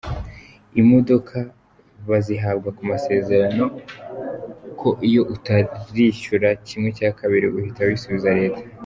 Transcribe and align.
Imodoka 0.81 1.37
bazihabwa 2.09 2.69
kumasezerano 2.77 3.65
ko 4.79 4.89
iyo 5.07 5.21
utarishyura 5.35 6.49
kimwe 6.67 6.89
cya 6.97 7.09
kabili 7.19 7.47
uhita 7.57 7.81
uyisubiza 7.85 8.31
Leta. 8.39 8.63